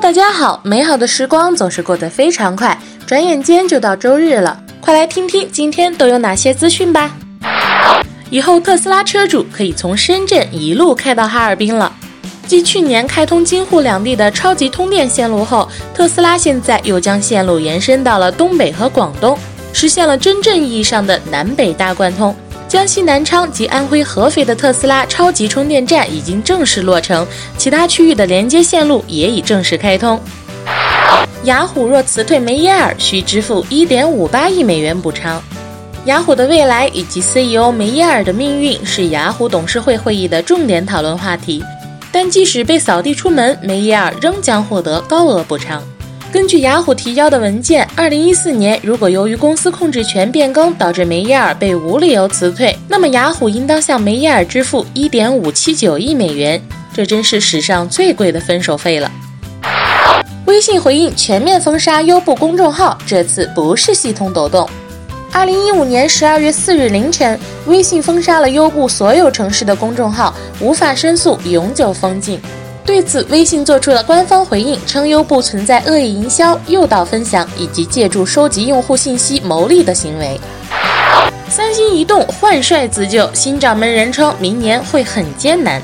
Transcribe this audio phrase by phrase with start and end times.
[0.00, 0.60] 大家好！
[0.62, 4.62] 美好的时光总是过得非常快，转眼间就到周日了。
[4.80, 7.10] 快来听听今天都有哪些资讯吧！
[8.30, 11.92] 以后特斯拉车主可以从深圳一路开到哈尔滨了。
[12.46, 19.36] 继去年开通京沪两地的超级通电线路后，特斯拉现在又将线路延伸到了东北和广东，
[19.72, 22.34] 实现了真正意义上的南北大贯通。
[22.68, 30.20] 江西南昌及安徽合肥的特斯拉超级充电站已经正式落成，其他区域的连接线路也已正式开通。
[31.44, 35.42] 雅虎若辞退梅耶尔，需支付1.58亿美元补偿。
[36.04, 41.64] 雅虎的未来以及 CEO 梅耶尔的命运是雅虎董事会会议的重点讨论话题。
[42.12, 45.82] 但即使被扫地出门，梅耶尔仍将获得高额补偿。
[46.30, 59.10] 根据雅虎提交的文件，二零一四年，如果由于公司控制权变更导致梅耶尔被无理由辞退，那么雅虎应当向梅耶尔支付一点五七九亿美元，这真是史上最贵的分手费了。
[60.44, 64.68] 微信回应全面封杀优步公众号，这次不是系统抖动。
[65.32, 72.38] 二零一五年十二月四日凌晨，微信封杀了优步所有城市的公众号，无法申诉，永久封禁。
[72.88, 80.40] 对此，微信做出了官方回应，称优步存在恶意营销、诱导分享以及借助收集用户信息牟利的行为。
[81.50, 85.82] 三星移动换帅自救，新掌门人称明年会很艰难。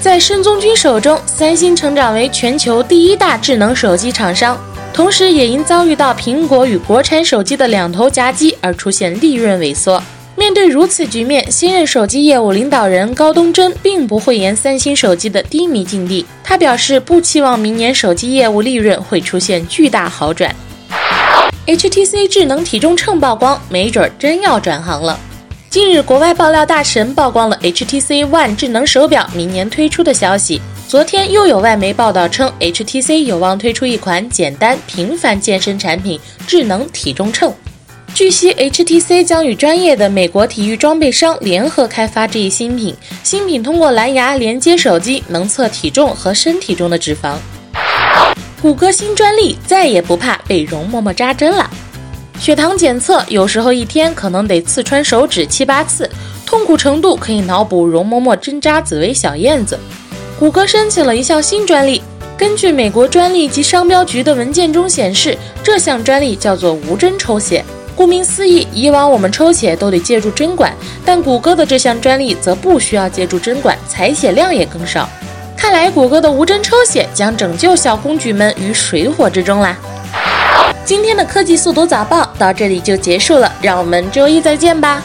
[0.00, 4.56] 在申宗军手中，三星成长为全球第一大智能手机厂商，
[4.92, 10.00] 同时也因遭遇到苹果与国产手机的两头夹击而出现利润萎缩。
[10.36, 16.24] 面对如此局面，新任手机业务领导人高东真并不讳言三星手机的低迷境地。
[16.42, 20.54] 他表示不期望明年手机业务利润会出现巨大好转。
[21.66, 25.18] HTC 智能体重秤曝光，没准真要转行了。
[25.68, 30.60] 近日，国外爆料大神曝光了 HTC One 智能手表明年推出的消息。
[30.88, 36.18] 昨天又有外媒报道称，HTC 有望推出一款简单平凡健身产品——
[36.48, 37.54] 智能体重秤。
[38.20, 42.94] 据悉，HTC 将与专业的美国体育装备商联合开发这一新品。
[43.22, 47.36] 新品通过蓝牙连接手机，能测体重和身体中的脂肪。
[48.60, 51.70] 谷歌新专利再也不怕被容嬷嬷扎针了。
[52.38, 56.06] 血糖检测有时候一天可能得刺穿手指七八次，
[56.44, 59.80] 痛苦程度可以脑补容嬷嬷针扎紫薇小燕子。
[60.38, 62.02] 谷歌申请了一项新专利，
[62.36, 67.64] 根据美国专利及商标局的文件中显示，这项专利叫做无针抽血。
[67.96, 70.72] 顾名思义，以往我们抽血都得借助针管，
[71.04, 75.08] 但谷歌的这项专利则不需要借助针管，采血量也更少。
[75.56, 79.76] 看来谷歌的无针抽血将拯救小公举们于水火之中啦！
[80.84, 85.02] 今天的科技速读早报到这里就结束了，让我们周一再见吧。